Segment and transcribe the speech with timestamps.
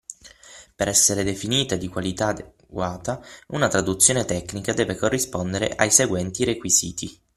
[0.75, 7.21] Per essere definita di qualità adeguata, una traduzione tecnica deve corrispondere ai seguenti requisiti.